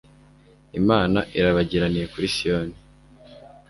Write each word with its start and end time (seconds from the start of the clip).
Imana 0.79 1.19
irabagiraniye 1.37 2.05
kuri 2.13 2.27
Siyoni 2.35 2.75